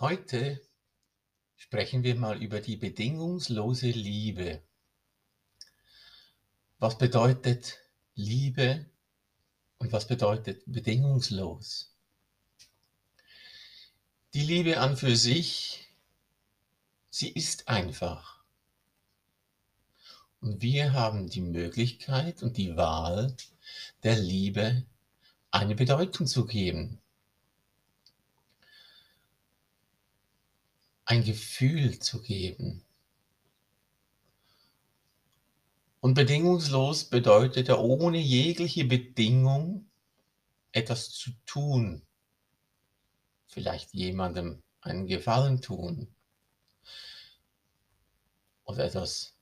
[0.00, 0.60] Heute
[1.56, 4.62] sprechen wir mal über die bedingungslose Liebe.
[6.78, 7.80] Was bedeutet
[8.14, 8.86] Liebe
[9.78, 11.96] und was bedeutet bedingungslos?
[14.34, 15.88] Die Liebe an für sich,
[17.10, 18.44] sie ist einfach.
[20.40, 23.36] Und wir haben die Möglichkeit und die Wahl,
[24.04, 24.86] der Liebe
[25.50, 27.00] eine Bedeutung zu geben.
[31.08, 32.84] Ein Gefühl zu geben.
[36.00, 39.88] Und bedingungslos bedeutet ja ohne jegliche Bedingung
[40.70, 42.02] etwas zu tun.
[43.46, 46.14] Vielleicht jemandem einen Gefallen tun.
[48.66, 49.34] Oder etwas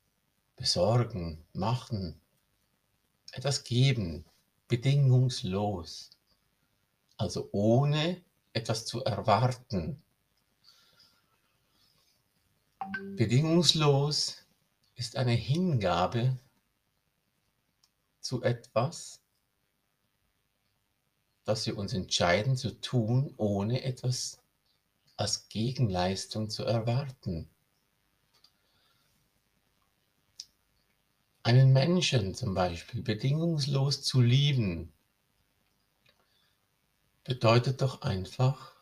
[0.55, 2.21] besorgen, machen,
[3.33, 4.25] etwas geben,
[4.69, 6.11] bedingungslos.
[7.17, 10.01] Also ohne etwas zu erwarten.
[13.17, 14.37] Bedingungslos
[14.95, 16.39] ist eine Hingabe
[18.21, 19.21] zu etwas,
[21.45, 24.41] das wir uns entscheiden zu tun, ohne etwas
[25.17, 27.49] als Gegenleistung zu erwarten.
[31.43, 34.93] Einen Menschen zum Beispiel bedingungslos zu lieben,
[37.25, 38.75] bedeutet doch einfach,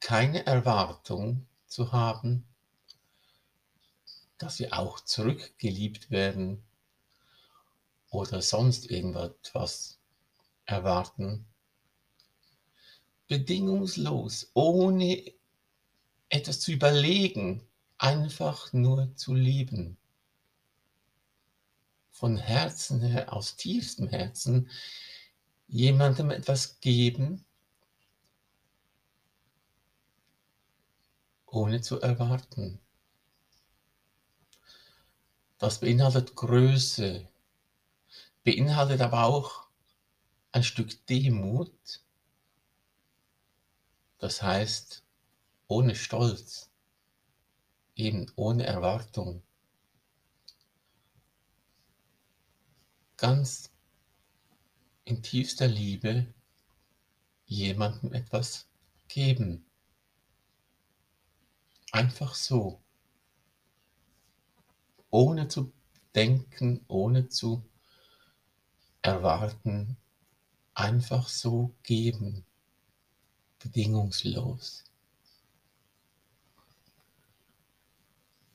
[0.00, 2.46] keine Erwartung zu haben,
[4.42, 6.64] dass sie auch zurückgeliebt werden
[8.10, 10.00] oder sonst irgendetwas
[10.66, 11.46] erwarten.
[13.28, 15.32] Bedingungslos, ohne
[16.28, 17.66] etwas zu überlegen,
[17.98, 19.96] einfach nur zu lieben.
[22.10, 24.68] Von Herzen her, aus tiefstem Herzen,
[25.68, 27.44] jemandem etwas geben,
[31.46, 32.80] ohne zu erwarten.
[35.62, 37.24] Das beinhaltet Größe,
[38.42, 39.68] beinhaltet aber auch
[40.50, 42.02] ein Stück Demut.
[44.18, 45.04] Das heißt,
[45.68, 46.68] ohne Stolz,
[47.94, 49.44] eben ohne Erwartung.
[53.16, 53.70] Ganz
[55.04, 56.26] in tiefster Liebe
[57.44, 58.66] jemandem etwas
[59.06, 59.64] geben.
[61.92, 62.82] Einfach so
[65.12, 65.72] ohne zu
[66.16, 67.62] denken, ohne zu
[69.02, 69.96] erwarten,
[70.74, 72.44] einfach so geben,
[73.60, 74.84] bedingungslos.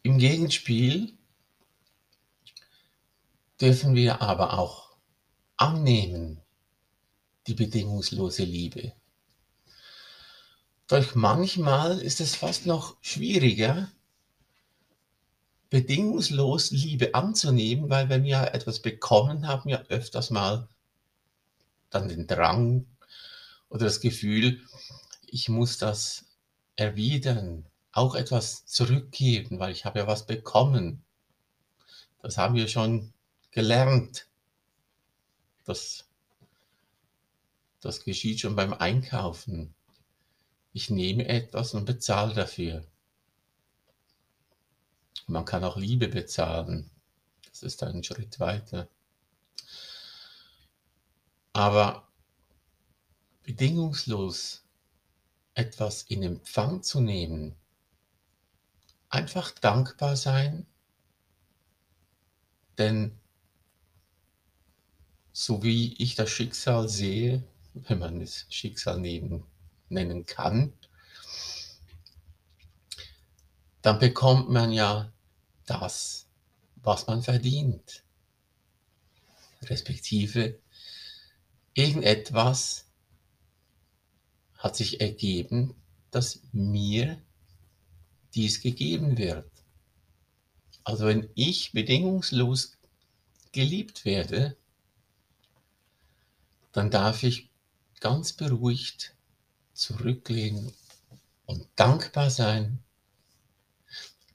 [0.01, 1.13] Im Gegenspiel
[3.61, 4.97] dürfen wir aber auch
[5.57, 6.41] annehmen
[7.45, 8.93] die bedingungslose Liebe.
[10.87, 13.91] Doch manchmal ist es fast noch schwieriger,
[15.69, 20.67] bedingungslos Liebe anzunehmen, weil wenn wir etwas bekommen, haben wir öfters mal
[21.89, 22.85] dann den Drang
[23.69, 24.61] oder das Gefühl,
[25.25, 26.25] ich muss das
[26.75, 31.03] erwidern, auch etwas zurückgeben, weil ich habe ja was bekommen.
[32.21, 33.13] Das haben wir schon
[33.51, 34.27] gelernt.
[35.65, 36.05] Das,
[37.81, 39.73] das geschieht schon beim Einkaufen.
[40.73, 42.85] Ich nehme etwas und bezahle dafür.
[45.27, 46.89] Man kann auch Liebe bezahlen.
[47.49, 48.87] Das ist ein Schritt weiter.
[51.51, 52.07] Aber
[53.43, 54.63] bedingungslos
[55.53, 57.55] etwas in Empfang zu nehmen,
[59.09, 60.65] einfach dankbar sein,
[62.77, 63.17] denn
[65.33, 69.43] so wie ich das Schicksal sehe, wenn man es Schicksal nehmen,
[69.89, 70.73] nennen kann,
[73.81, 75.11] dann bekommt man ja
[75.67, 76.27] das,
[76.77, 78.03] was man verdient.
[79.61, 80.59] Respektive
[81.73, 82.85] irgendetwas
[84.57, 85.75] hat sich ergeben,
[86.09, 87.21] dass mir
[88.33, 89.49] dies gegeben wird.
[90.83, 92.77] Also wenn ich bedingungslos
[93.51, 94.55] geliebt werde,
[96.71, 97.49] dann darf ich
[97.99, 99.15] ganz beruhigt
[99.73, 100.71] zurücklehnen
[101.45, 102.83] und dankbar sein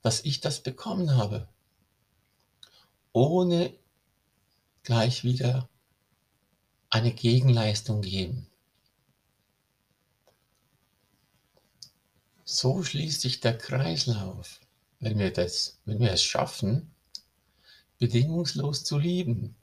[0.03, 1.47] dass ich das bekommen habe,
[3.13, 3.73] ohne
[4.83, 5.69] gleich wieder
[6.89, 8.47] eine Gegenleistung geben.
[12.43, 14.59] So schließt sich der Kreislauf,
[14.99, 16.93] wenn wir, das, wenn wir es schaffen,
[17.97, 19.55] bedingungslos zu lieben.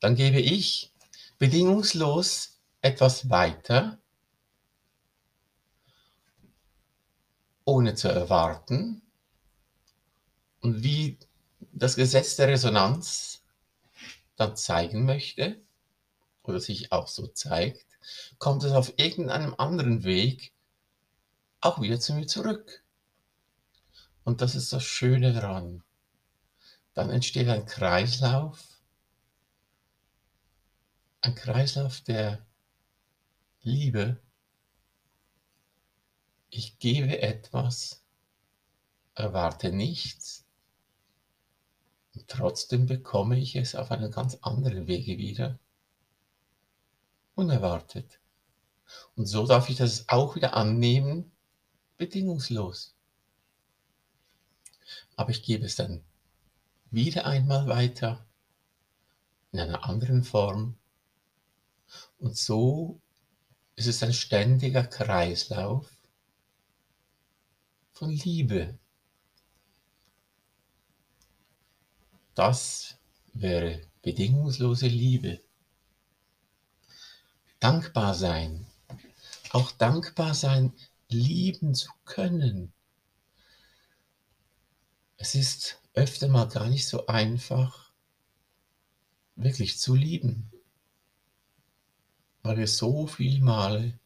[0.00, 0.90] Dann gebe ich
[1.38, 3.98] bedingungslos etwas weiter
[7.64, 9.02] ohne zu erwarten.
[10.60, 11.18] Und wie
[11.72, 13.42] das Gesetz der Resonanz
[14.36, 15.60] dann zeigen möchte,
[16.42, 17.86] oder sich auch so zeigt,
[18.38, 20.52] kommt es auf irgendeinem anderen Weg
[21.60, 22.82] auch wieder zu mir zurück.
[24.24, 25.82] Und das ist das Schöne daran.
[26.94, 28.58] Dann entsteht ein Kreislauf,
[31.20, 32.44] ein Kreislauf der
[33.62, 34.20] Liebe.
[36.48, 38.02] Ich gebe etwas,
[39.14, 40.46] erwarte nichts,
[42.26, 45.58] trotzdem bekomme ich es auf einem ganz anderen Wege wieder.
[47.34, 48.18] Unerwartet.
[49.16, 51.30] Und so darf ich das auch wieder annehmen,
[51.96, 52.94] bedingungslos.
[55.16, 56.02] Aber ich gebe es dann
[56.90, 58.26] wieder einmal weiter
[59.52, 60.76] in einer anderen Form.
[62.18, 63.00] Und so
[63.76, 65.88] ist es ein ständiger Kreislauf
[67.92, 68.79] von Liebe.
[72.34, 72.96] Das
[73.32, 75.40] wäre bedingungslose Liebe.
[77.58, 78.66] Dankbar sein.
[79.50, 80.72] Auch dankbar sein,
[81.08, 82.72] lieben zu können.
[85.16, 87.92] Es ist öfter mal gar nicht so einfach,
[89.36, 90.50] wirklich zu lieben,
[92.42, 93.98] weil wir so viel Male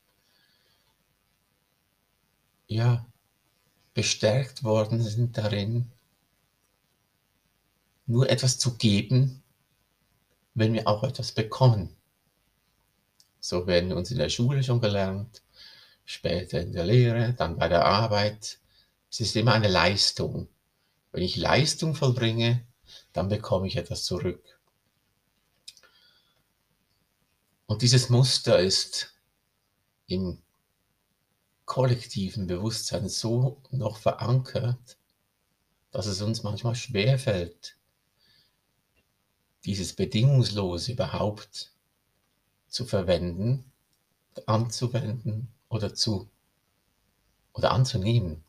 [2.66, 3.06] ja
[3.92, 5.92] bestärkt worden sind darin,
[8.06, 9.42] nur etwas zu geben,
[10.54, 11.96] wenn wir auch etwas bekommen.
[13.40, 15.42] So werden wir uns in der Schule schon gelernt,
[16.04, 18.58] später in der Lehre, dann bei der Arbeit.
[19.10, 20.48] Es ist immer eine Leistung.
[21.12, 22.64] Wenn ich Leistung vollbringe,
[23.12, 24.42] dann bekomme ich etwas zurück.
[27.66, 29.14] Und dieses Muster ist
[30.06, 30.42] im
[31.64, 34.98] kollektiven Bewusstsein so noch verankert,
[35.90, 37.76] dass es uns manchmal schwerfällt,
[39.64, 41.72] dieses Bedingungslose überhaupt
[42.68, 43.70] zu verwenden,
[44.46, 46.28] anzuwenden oder zu
[47.52, 48.42] oder anzunehmen.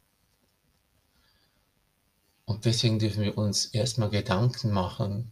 [2.46, 5.32] Und deswegen dürfen wir uns erstmal Gedanken machen,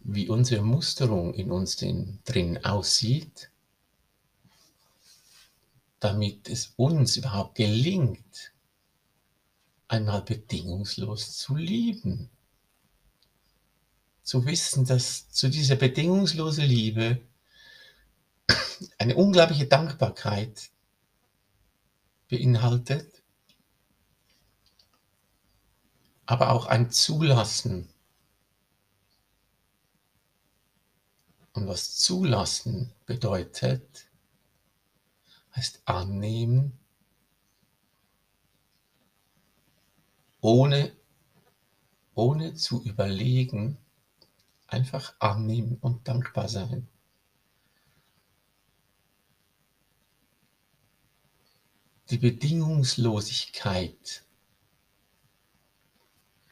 [0.00, 3.50] wie unsere Musterung in uns drin aussieht,
[5.98, 8.52] damit es uns überhaupt gelingt,
[9.88, 12.30] einmal bedingungslos zu lieben.
[14.22, 17.20] Zu wissen, dass zu dieser bedingungslosen Liebe
[18.98, 20.70] eine unglaubliche Dankbarkeit
[22.28, 23.22] beinhaltet,
[26.26, 27.88] aber auch ein Zulassen.
[31.52, 34.08] Und was Zulassen bedeutet,
[35.54, 36.78] heißt annehmen,
[40.46, 40.96] ohne,
[42.14, 43.78] ohne zu überlegen,
[44.68, 46.86] einfach annehmen und dankbar sein.
[52.10, 54.24] Die Bedingungslosigkeit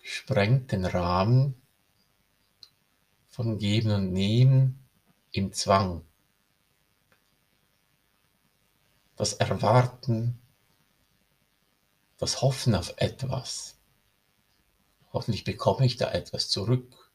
[0.02, 1.54] sprengt den Rahmen
[3.28, 4.84] von Geben und Nehmen
[5.30, 6.04] im Zwang.
[9.14, 10.40] Das Erwarten,
[12.18, 13.73] das Hoffen auf etwas.
[15.14, 17.12] Hoffentlich bekomme ich da etwas zurück.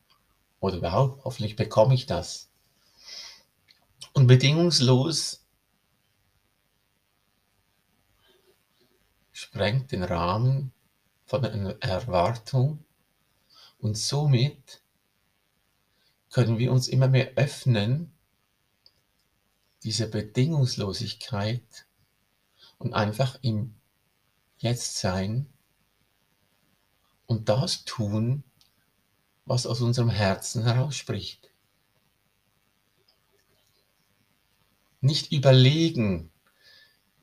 [0.62, 2.50] Oder überhaupt, hoffentlich bekomme ich das.
[4.14, 5.46] Und bedingungslos
[9.34, 10.72] sprengt den Rahmen
[11.26, 12.84] von einer Erwartung
[13.80, 14.82] und somit
[16.30, 18.14] können wir uns immer mehr öffnen,
[19.84, 21.86] diese Bedingungslosigkeit
[22.78, 23.76] und einfach im
[24.58, 25.48] Jetzt sein
[27.30, 28.44] und das tun,
[29.46, 31.52] was aus unserem Herzen herausspricht.
[35.00, 36.32] Nicht überlegen,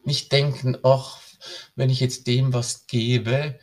[0.04, 1.20] nicht denken, ach,
[1.74, 3.58] wenn ich jetzt dem was gebe,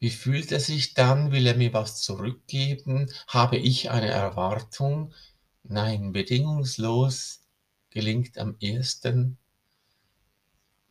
[0.00, 1.32] wie fühlt er sich dann?
[1.32, 3.10] Will er mir was zurückgeben?
[3.26, 5.14] Habe ich eine Erwartung?
[5.62, 7.40] Nein, bedingungslos
[7.88, 9.38] gelingt am ersten,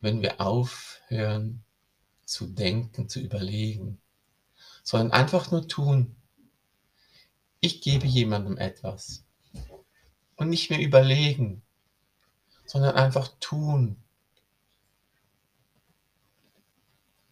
[0.00, 1.62] wenn wir aufhören
[2.26, 4.00] zu denken, zu überlegen
[4.84, 6.14] sondern einfach nur tun.
[7.58, 9.24] Ich gebe jemandem etwas
[10.36, 11.62] und nicht mehr überlegen,
[12.66, 13.96] sondern einfach tun.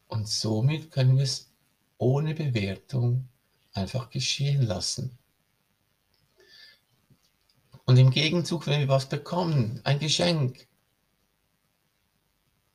[0.09, 1.53] Und somit können wir es
[1.99, 3.29] ohne Bewertung
[3.73, 5.19] einfach geschehen lassen.
[7.85, 10.67] Und im Gegenzug, wenn wir was bekommen, ein Geschenk,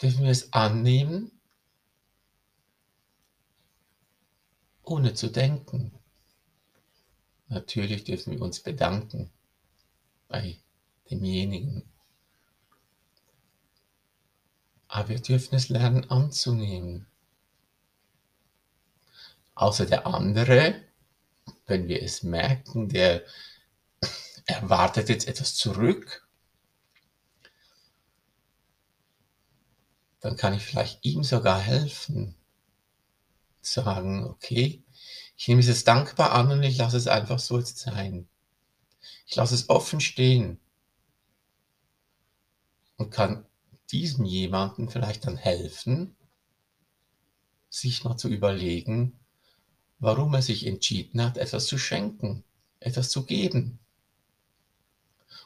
[0.02, 1.37] dürfen wir es annehmen,
[4.88, 5.92] ohne zu denken.
[7.50, 9.32] Natürlich dürfen wir uns bedanken
[10.28, 10.58] bei
[11.10, 11.84] demjenigen.
[14.88, 17.08] Aber wir dürfen es lernen anzunehmen.
[19.56, 20.82] Außer der andere,
[21.66, 23.24] wenn wir es merken, der
[24.46, 26.28] erwartet jetzt etwas zurück,
[30.22, 32.37] dann kann ich vielleicht ihm sogar helfen,
[33.74, 34.84] sagen, okay,
[35.36, 38.28] ich nehme es jetzt dankbar an und ich lasse es einfach so jetzt sein.
[39.28, 40.60] Ich lasse es offen stehen
[42.98, 43.46] und kann
[43.92, 46.16] diesem jemanden vielleicht dann helfen,
[47.70, 49.20] sich mal zu überlegen,
[50.00, 52.44] warum er sich entschieden hat, etwas zu schenken,
[52.80, 53.80] etwas zu geben.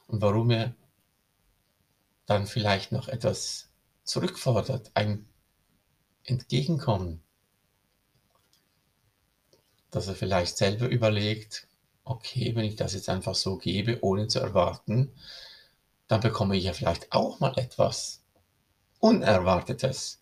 [0.08, 0.76] Und warum er
[2.26, 3.70] dann vielleicht noch etwas
[4.04, 5.28] zurückfordert, ein
[6.24, 7.24] Entgegenkommen.
[9.92, 11.68] Dass er vielleicht selber überlegt,
[12.04, 15.12] okay, wenn ich das jetzt einfach so gebe, ohne zu erwarten,
[16.08, 18.22] dann bekomme ich ja vielleicht auch mal etwas
[19.00, 20.20] Unerwartetes.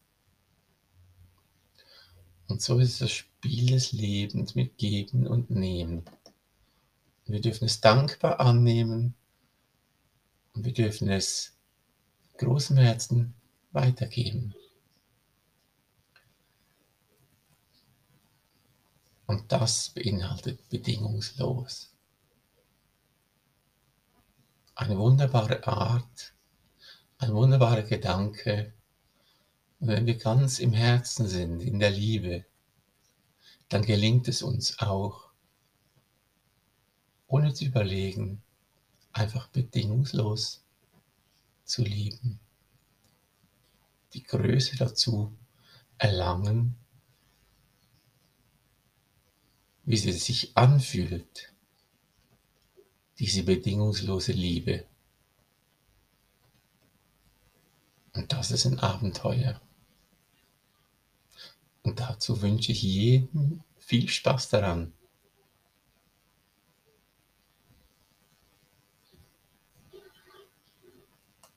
[2.47, 6.03] Und so ist das Spiel des Lebens mit Geben und Nehmen.
[7.25, 9.13] Wir dürfen es dankbar annehmen
[10.55, 11.53] und wir dürfen es
[12.37, 13.35] großem Herzen
[13.71, 14.55] weitergeben.
[19.29, 21.93] Und das beinhaltet bedingungslos.
[24.73, 26.33] Eine wunderbare Art,
[27.19, 28.73] ein wunderbarer Gedanke.
[29.79, 32.43] Und wenn wir ganz im Herzen sind, in der Liebe,
[33.67, 35.29] dann gelingt es uns auch,
[37.27, 38.41] ohne zu überlegen,
[39.13, 40.63] einfach bedingungslos
[41.65, 42.39] zu lieben
[44.13, 45.37] die Größe dazu
[45.99, 46.75] erlangen,
[49.89, 51.51] wie sie sich anfühlt,
[53.17, 54.85] diese bedingungslose Liebe.
[58.13, 59.59] Und das ist ein Abenteuer.
[61.81, 64.93] Und dazu wünsche ich jedem viel Spaß daran.